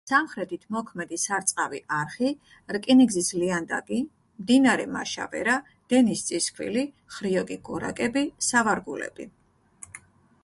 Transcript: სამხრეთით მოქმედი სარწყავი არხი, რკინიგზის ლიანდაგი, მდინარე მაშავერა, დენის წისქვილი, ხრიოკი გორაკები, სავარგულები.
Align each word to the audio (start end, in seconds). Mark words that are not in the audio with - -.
სამხრეთით 0.09 0.63
მოქმედი 0.75 1.17
სარწყავი 1.23 1.81
არხი, 1.97 2.29
რკინიგზის 2.77 3.29
ლიანდაგი, 3.41 3.99
მდინარე 4.45 4.87
მაშავერა, 4.95 5.57
დენის 5.93 6.25
წისქვილი, 6.31 6.85
ხრიოკი 7.17 7.59
გორაკები, 7.69 8.25
სავარგულები. 8.47 9.29